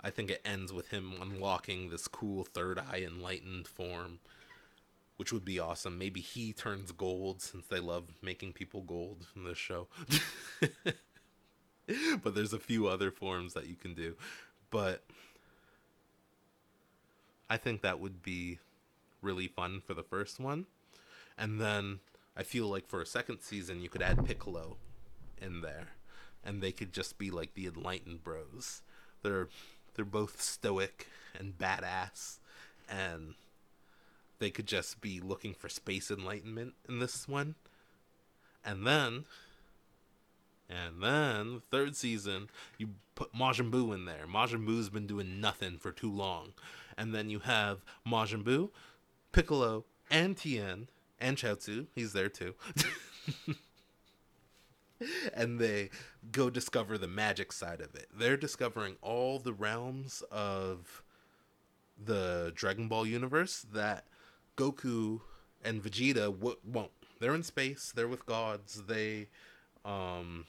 [0.00, 4.18] I think it ends with him unlocking this cool third eye enlightened form
[5.16, 5.98] which would be awesome.
[5.98, 9.88] Maybe he turns gold since they love making people gold in this show.
[12.22, 14.16] but there's a few other forms that you can do.
[14.70, 15.04] But
[17.48, 18.58] I think that would be
[19.22, 20.66] really fun for the first one.
[21.38, 22.00] And then
[22.36, 24.76] I feel like for a second season you could add Piccolo
[25.40, 25.88] in there
[26.44, 28.82] and they could just be like the enlightened bros.
[29.22, 29.48] They're
[29.94, 32.38] they're both stoic and badass
[32.88, 33.34] and
[34.38, 37.54] they could just be looking for space enlightenment in this one.
[38.64, 39.24] And then
[40.68, 44.26] and then third season, you put Majin Buu in there.
[44.26, 46.52] Majin Buu's been doing nothing for too long.
[46.96, 48.70] And then you have Majin Buu,
[49.32, 50.88] Piccolo, and Tien,
[51.20, 51.86] and Chaozu.
[51.94, 52.54] He's there too.
[55.34, 55.90] and they
[56.32, 58.08] go discover the magic side of it.
[58.16, 61.02] They're discovering all the realms of
[62.02, 64.06] the Dragon Ball universe that
[64.56, 65.20] Goku
[65.64, 66.90] and Vegeta w- won't.
[67.20, 67.92] They're in space.
[67.94, 68.82] They're with gods.
[68.86, 69.28] They
[69.84, 70.46] um,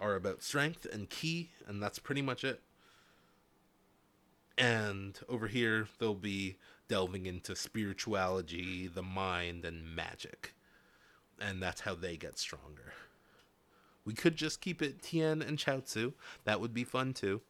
[0.00, 2.60] are about strength and ki, and that's pretty much it.
[4.56, 6.56] And over here, they'll be
[6.88, 10.54] delving into spirituality, the mind, and magic.
[11.40, 12.92] And that's how they get stronger.
[14.04, 16.12] We could just keep it Tien and Chaozu.
[16.44, 17.40] That would be fun too.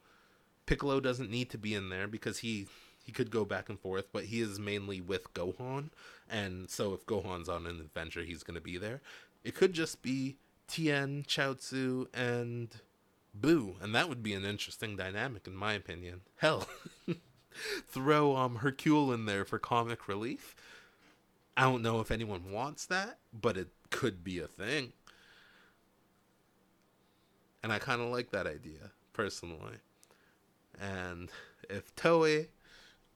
[0.67, 2.67] Piccolo doesn't need to be in there because he
[3.05, 5.91] he could go back and forth, but he is mainly with Gohan,
[6.29, 9.03] and so if Gohan's on an adventure, he's going to be there.
[9.45, 10.37] It could just be
[10.67, 12.71] Tien, Chaozu, and
[13.39, 13.83] Buu.
[13.83, 16.23] and that would be an interesting dynamic, in my opinion.
[16.37, 16.67] Hell,
[17.89, 20.57] throw um Hercule in there for comic relief.
[21.57, 24.93] I don't know if anyone wants that, but it could be a thing.
[27.63, 29.79] And I kind of like that idea, personally.
[30.81, 31.31] And
[31.69, 32.49] if Toei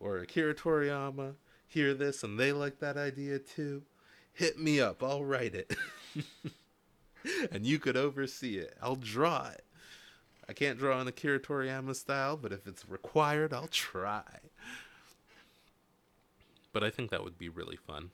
[0.00, 1.34] or Akira Toriyama
[1.68, 3.82] hear this and they like that idea too,
[4.32, 5.02] hit me up.
[5.02, 5.76] I'll write it.
[7.52, 8.74] and you could oversee it.
[8.82, 9.64] I'll draw it.
[10.48, 14.22] I can't draw in Akira Toriyama style, but if it's required, I'll try.
[16.72, 18.10] But I think that would be really fun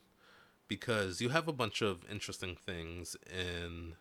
[0.67, 3.95] because you have a bunch of interesting things in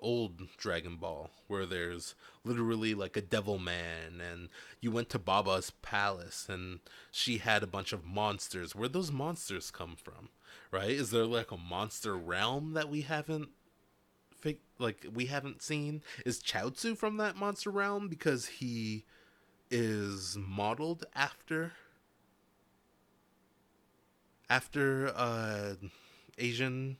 [0.00, 4.48] old Dragon Ball, where there's literally like a devil man, and
[4.80, 6.80] you went to Baba's palace, and
[7.10, 8.74] she had a bunch of monsters.
[8.74, 10.30] Where those monsters come from,
[10.70, 10.90] right?
[10.90, 13.48] Is there like a monster realm that we haven't,
[14.78, 16.02] like we haven't seen?
[16.24, 19.04] Is Chaozu from that monster realm because he
[19.70, 21.72] is modeled after
[24.48, 25.74] after uh
[26.38, 26.96] Asian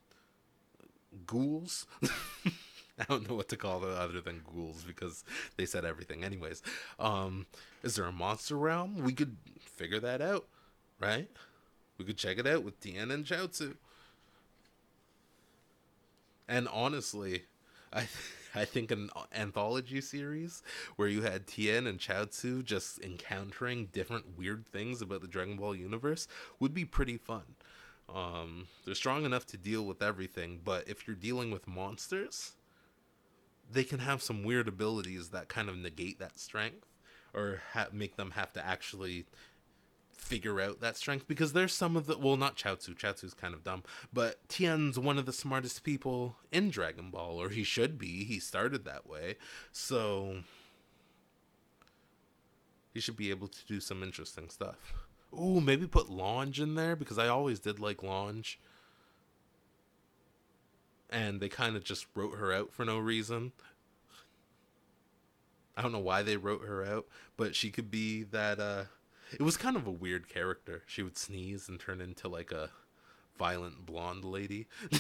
[1.27, 1.87] ghouls.
[3.01, 5.25] I don't know what to call it other than ghouls because
[5.57, 6.25] they said everything.
[6.25, 6.63] Anyways,
[6.99, 7.47] um,
[7.83, 9.03] is there a monster realm?
[9.03, 10.47] We could figure that out,
[11.01, 11.29] right?
[11.97, 13.77] We could check it out with Tien and Chaozu.
[16.49, 17.45] And honestly,
[17.93, 18.09] I
[18.55, 20.63] I think an anthology series
[20.97, 25.77] where you had Tien and Chaozu just encountering different weird things about the Dragon Ball
[25.77, 26.27] universe
[26.59, 27.43] would be pretty fun.
[28.13, 32.53] Um, they're strong enough to deal with everything, but if you're dealing with monsters,
[33.71, 36.87] they can have some weird abilities that kind of negate that strength
[37.35, 39.27] or ha- make them have to actually
[40.13, 43.63] figure out that strength because there's some of the well not Chaozu Chaozu's kind of
[43.63, 48.25] dumb but Tien's one of the smartest people in Dragon Ball or he should be.
[48.25, 49.37] He started that way.
[49.73, 50.43] So
[52.93, 54.93] he should be able to do some interesting stuff.
[55.33, 58.59] Ooh, maybe put Launch in there because I always did like Launch.
[61.11, 63.53] And they kind of just wrote her out for no reason.
[65.77, 67.07] I don't know why they wrote her out,
[67.37, 68.85] but she could be that uh
[69.33, 70.83] it was kind of a weird character.
[70.87, 72.71] She would sneeze and turn into like a
[73.39, 74.67] violent blonde lady.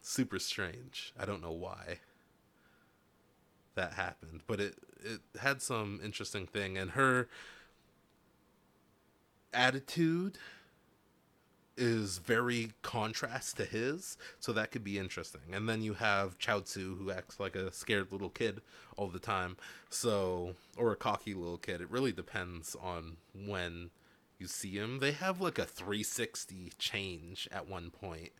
[0.00, 1.12] Super strange.
[1.18, 1.98] I don't know why
[3.74, 7.28] that happened, but it it had some interesting thing and her
[9.52, 10.38] attitude
[11.76, 15.40] is very contrast to his, so that could be interesting.
[15.52, 18.60] And then you have Chaozu who acts like a scared little kid
[18.96, 19.56] all the time,
[19.88, 21.80] so or a cocky little kid.
[21.80, 23.90] It really depends on when
[24.38, 24.98] you see him.
[24.98, 28.30] They have like a 360 change at one point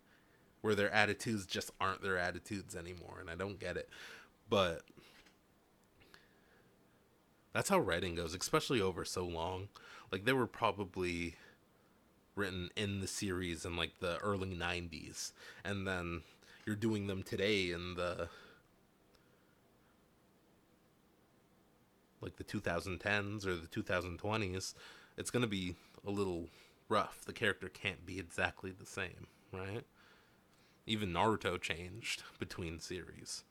[0.61, 3.89] where their attitudes just aren't their attitudes anymore, and I don't get it.
[4.49, 4.81] But
[7.53, 9.69] that's how writing goes, especially over so long.
[10.11, 11.35] Like they were probably
[12.35, 15.31] written in the series in like the early 90s
[15.63, 16.21] and then
[16.65, 18.29] you're doing them today in the
[22.21, 24.73] like the 2010s or the 2020s
[25.17, 25.75] it's going to be
[26.07, 26.47] a little
[26.87, 27.21] rough.
[27.25, 29.83] The character can't be exactly the same right?
[30.85, 33.43] Even naruto changed between series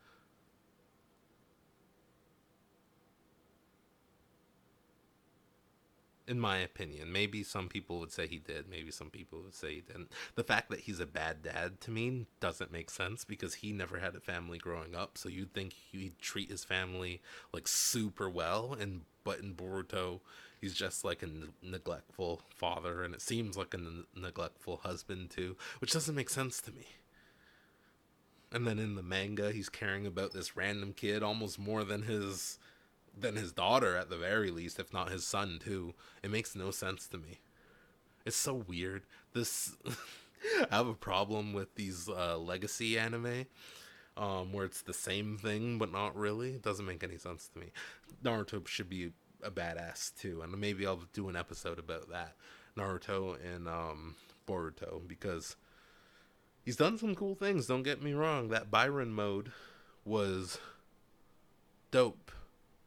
[6.31, 7.11] in my opinion.
[7.11, 8.70] Maybe some people would say he did.
[8.70, 10.12] Maybe some people would say he didn't.
[10.37, 13.99] The fact that he's a bad dad to me doesn't make sense because he never
[13.99, 15.18] had a family growing up.
[15.18, 17.20] So you'd think he'd treat his family
[17.53, 20.20] like super well, and but in Boruto,
[20.61, 25.31] he's just like a n- neglectful father, and it seems like a n- neglectful husband
[25.31, 26.87] too, which doesn't make sense to me.
[28.53, 32.61] And then in the manga, he's caring about this random kid almost more than his
[33.19, 35.95] than his daughter at the very least, if not his son too.
[36.23, 37.41] It makes no sense to me.
[38.25, 39.03] It's so weird.
[39.33, 39.77] This
[40.71, 43.47] I have a problem with these uh, legacy anime,
[44.17, 46.51] um, where it's the same thing but not really.
[46.51, 47.73] It doesn't make any sense to me.
[48.25, 52.35] Naruto should be a badass too, and maybe I'll do an episode about that.
[52.77, 54.15] Naruto and um,
[54.47, 55.57] Boruto because
[56.65, 57.67] he's done some cool things.
[57.67, 58.49] Don't get me wrong.
[58.49, 59.53] That Byron mode
[60.05, 60.59] was
[61.91, 62.31] dope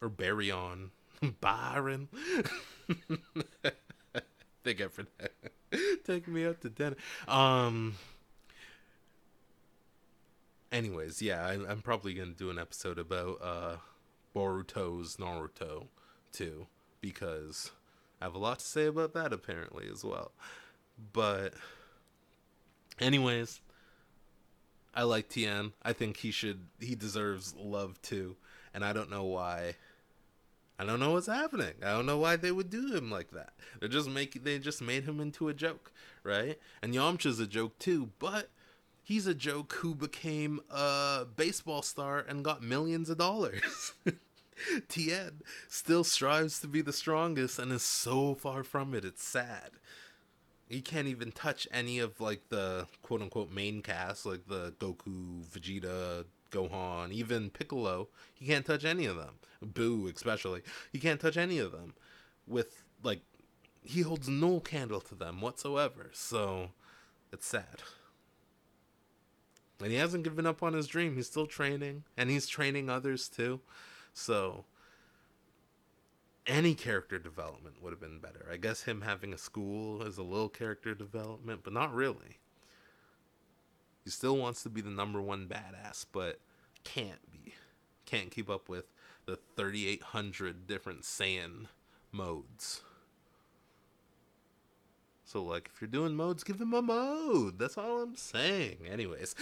[0.04, 0.89] or Baryon.
[1.41, 2.10] Byron.
[4.64, 5.32] Thank you for that.
[6.06, 6.97] Take me out to dinner.
[7.28, 7.95] Um.
[10.72, 13.76] Anyways, yeah, I, I'm probably gonna do an episode about uh,
[14.36, 15.88] Boruto's Naruto
[16.32, 16.68] too,
[16.99, 17.72] because
[18.20, 20.32] I have a lot to say about that apparently as well.
[21.12, 21.54] But,
[22.99, 23.62] anyways,
[24.95, 25.74] I like Tien.
[25.84, 26.68] I think he should.
[26.80, 28.36] He deserves love too,
[28.74, 29.76] and I don't know why
[30.84, 31.76] I don't know what's happening.
[31.82, 33.54] I don't know why they would do him like that.
[33.80, 36.60] They're just making they just made him into a joke, right?
[36.82, 38.50] And Yamcha's a joke too, but
[39.02, 43.94] he's a joke who became a baseball star and got millions of dollars.
[44.90, 49.06] Tien still strives to be the strongest and is so far from it.
[49.06, 49.72] It's sad.
[50.68, 55.46] He can't even touch any of like the quote unquote main cast, like the Goku,
[55.46, 58.08] Vegeta, Gohan, even Piccolo.
[58.34, 59.39] He can't touch any of them.
[59.66, 60.62] Buu, especially.
[60.91, 61.95] He can't touch any of them.
[62.47, 63.22] With, like,
[63.84, 66.12] he holds no candle to them whatsoever.
[66.14, 66.70] So,
[67.32, 67.82] it's sad.
[69.82, 71.16] And he hasn't given up on his dream.
[71.16, 73.60] He's still training, and he's training others too.
[74.14, 74.66] So,
[76.45, 78.47] any character development would have been better.
[78.51, 82.38] I guess him having a school is a little character development, but not really.
[84.04, 86.39] He still wants to be the number one badass, but
[86.84, 87.54] can't be.
[88.06, 88.86] Can't keep up with
[89.26, 91.68] the 3,800 different Saiyan
[92.12, 92.82] modes.
[95.26, 97.58] So, like, if you're doing modes, give him a mode.
[97.58, 98.78] That's all I'm saying.
[98.88, 99.34] Anyways,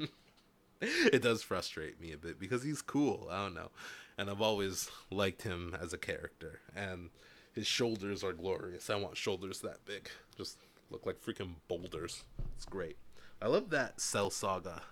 [0.80, 3.28] it does frustrate me a bit because he's cool.
[3.30, 3.70] I don't know.
[4.18, 6.60] And I've always liked him as a character.
[6.76, 7.10] And
[7.54, 8.90] his shoulders are glorious.
[8.90, 10.10] I want shoulders that big.
[10.36, 10.58] Just
[10.90, 12.24] look like freaking boulders.
[12.56, 12.96] It's great.
[13.40, 14.82] I love that Cell Saga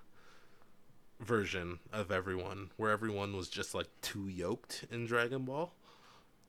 [1.18, 5.72] version of everyone where everyone was just like too yoked in Dragon Ball.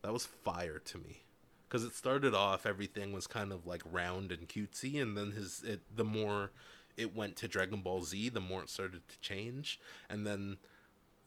[0.04, 1.24] That was fire to me.
[1.70, 5.64] Cuz it started off everything was kind of like round and cutesy and then his
[5.64, 6.52] it the more
[6.96, 10.58] it went to Dragon Ball Z, the more it started to change and then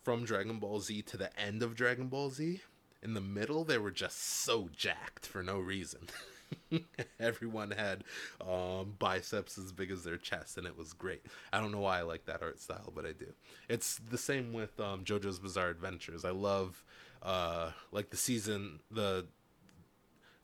[0.05, 2.61] from Dragon Ball Z to the end of Dragon Ball Z,
[3.03, 6.09] in the middle they were just so jacked for no reason.
[7.21, 8.05] Everyone had
[8.41, 11.23] um, biceps as big as their chest, and it was great.
[11.53, 13.33] I don't know why I like that art style, but I do.
[13.69, 16.25] It's the same with um, JoJo's Bizarre Adventures.
[16.25, 16.85] I love
[17.23, 19.27] uh, like the season, the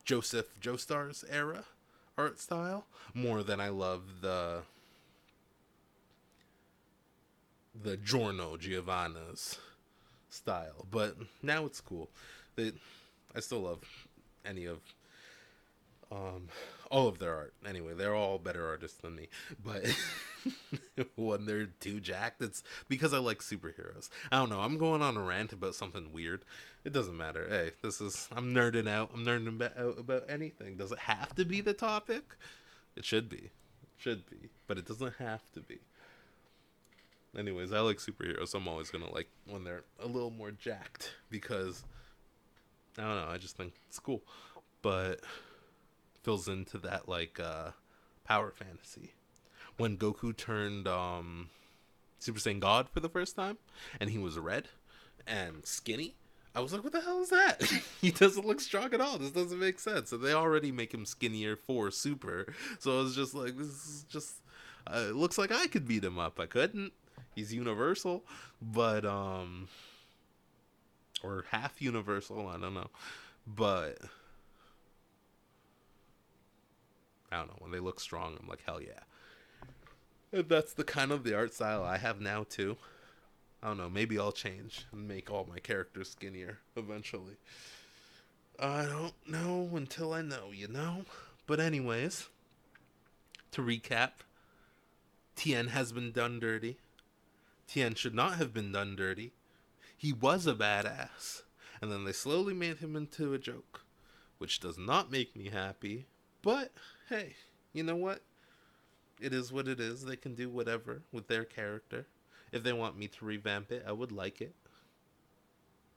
[0.05, 1.65] Joseph Joestar's era
[2.17, 4.63] art style more than I love the
[7.75, 9.59] the Giorno Giovanna's
[10.31, 10.87] style.
[10.91, 12.09] But now it's cool.
[12.55, 12.73] They,
[13.35, 13.81] I still love
[14.45, 14.79] any of
[16.11, 16.49] um
[16.91, 17.55] all of their art.
[17.67, 19.29] Anyway they're all better artists than me.
[19.63, 19.85] But
[21.17, 24.09] when they're too jacked it's because i like superheroes.
[24.31, 24.61] I don't know.
[24.61, 26.45] I'm going on a rant about something weird.
[26.85, 27.47] It doesn't matter.
[27.49, 29.11] Hey this is i'm nerding out.
[29.15, 30.77] I'm nerding out about anything.
[30.77, 32.37] Does it have to be the topic?
[32.95, 33.37] It should be.
[33.37, 34.51] It should be.
[34.67, 35.79] But it doesn't have to be.
[37.37, 38.55] Anyways i like superheroes.
[38.55, 41.85] I'm always gonna like when they're a little more jacked because
[42.99, 44.23] i don't know i just think it's cool.
[44.83, 45.21] But
[46.27, 47.71] fills into that like uh
[48.25, 49.13] power fantasy.
[49.77, 51.51] When Goku turned um
[52.19, 53.59] Super Saiyan God for the first time
[54.01, 54.69] and he was red
[55.25, 56.17] and skinny,
[56.53, 57.63] I was like, what the hell is that?
[58.01, 59.19] he doesn't look strong at all.
[59.19, 60.11] This doesn't make sense.
[60.11, 62.53] And they already make him skinnier for Super.
[62.81, 64.43] So I was just like, this is just
[64.89, 66.41] uh, it looks like I could beat him up.
[66.41, 66.93] I couldn't.
[67.37, 68.25] He's universal,
[68.61, 69.69] but um
[71.23, 72.91] or half universal, I don't know.
[73.47, 73.99] But
[77.37, 77.57] I don't know.
[77.59, 79.01] When they look strong, I'm like, hell yeah.
[80.33, 82.77] And that's the kind of the art style I have now too.
[83.63, 83.91] I don't know.
[83.91, 87.37] Maybe I'll change and make all my characters skinnier eventually.
[88.59, 91.05] I don't know until I know, you know.
[91.47, 92.29] But anyways,
[93.53, 94.11] to recap,
[95.37, 96.79] Tien has been done dirty.
[97.69, 99.33] Tien should not have been done dirty.
[99.97, 101.43] He was a badass,
[101.81, 103.83] and then they slowly made him into a joke,
[104.39, 106.07] which does not make me happy.
[106.43, 106.73] But
[107.09, 107.35] hey,
[107.73, 108.21] you know what?
[109.21, 110.05] It is what it is.
[110.05, 112.07] They can do whatever with their character.
[112.53, 114.55] If they want me to revamp it, I would like it.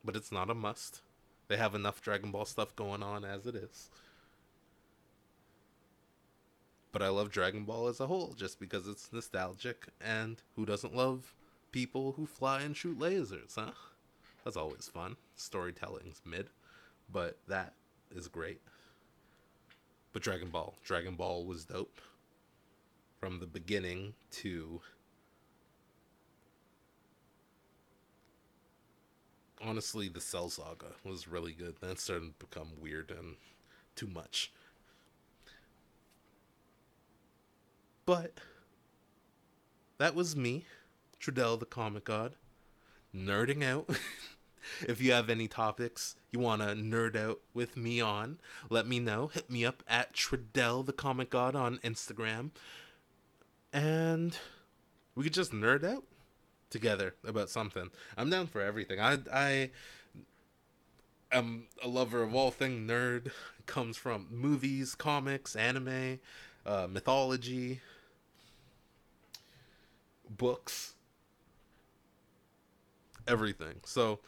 [0.03, 1.01] But it's not a must.
[1.47, 3.89] They have enough Dragon Ball stuff going on as it is.
[6.91, 10.95] But I love Dragon Ball as a whole just because it's nostalgic and who doesn't
[10.95, 11.34] love
[11.72, 13.72] people who fly and shoot lasers, huh?
[14.43, 15.18] That's always fun.
[15.36, 16.49] Storytelling's mid,
[17.12, 17.74] but that
[18.16, 18.62] is great.
[20.12, 22.01] But Dragon Ball, Dragon Ball was dope
[23.20, 24.82] from the beginning to
[29.62, 31.76] honestly the Cell Saga was really good.
[31.82, 33.36] Then started to become weird and
[33.95, 34.51] too much.
[38.05, 38.39] But
[39.99, 40.66] that was me,
[41.22, 42.34] Trudell the Comic God,
[43.16, 43.89] nerding out.
[44.88, 48.39] if you have any topics you want to nerd out with me on,
[48.70, 49.28] let me know.
[49.28, 52.51] Hit me up at Trudell the Comic God on Instagram.
[53.74, 54.38] And
[55.15, 56.03] we could just nerd out
[56.70, 57.89] together about something.
[58.17, 58.99] I'm down for everything.
[58.99, 59.72] I I
[61.32, 63.28] am a lover of all thing nerd.
[63.28, 66.20] It comes from movies, comics, anime,
[66.65, 67.82] uh, mythology,
[70.30, 70.93] books,
[73.28, 73.82] everything.
[73.86, 74.20] So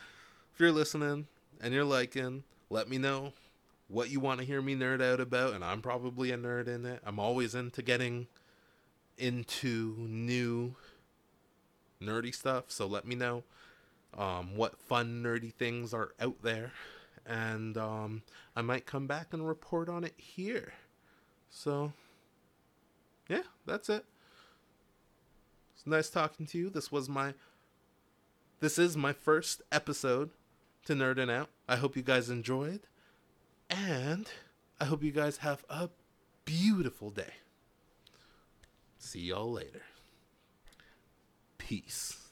[0.61, 1.27] you're listening
[1.59, 3.33] and you're liking, let me know
[3.87, 6.85] what you want to hear me nerd out about, and I'm probably a nerd in
[6.85, 7.01] it.
[7.03, 8.27] I'm always into getting
[9.17, 10.75] into new
[12.01, 13.43] nerdy stuff, so let me know
[14.17, 16.71] um, what fun nerdy things are out there,
[17.25, 18.21] and um,
[18.55, 20.73] I might come back and report on it here.
[21.49, 21.91] So,
[23.27, 24.05] yeah, that's it.
[25.75, 26.69] It's nice talking to you.
[26.69, 27.33] This was my
[28.59, 30.29] this is my first episode
[30.85, 31.49] to Nerdin' Out.
[31.67, 32.81] I hope you guys enjoyed.
[33.69, 34.27] And
[34.79, 35.89] I hope you guys have a
[36.45, 37.33] beautiful day.
[38.97, 39.83] See y'all later.
[41.57, 42.30] Peace.